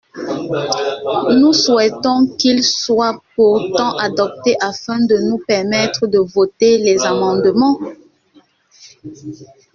Nous 1.37 1.53
souhaitons 1.53 2.25
qu’ils 2.35 2.63
soient 2.63 3.21
pourtant 3.35 3.95
adoptés 3.99 4.55
afin 4.59 4.97
de 4.97 5.29
nous 5.29 5.37
permettre 5.47 6.07
de 6.07 6.17
voter 6.17 6.79
les 6.79 7.03
amendements. 7.03 7.77